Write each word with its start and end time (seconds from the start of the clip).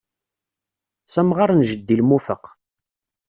S 1.13 1.15
amɣar 1.21 1.49
n 1.53 1.61
jeddi 1.69 1.95
lmufeq. 2.01 2.45